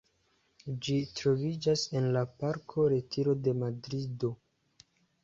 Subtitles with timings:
[0.85, 4.33] Ĝi troviĝas en la Parko Retiro de Madrido.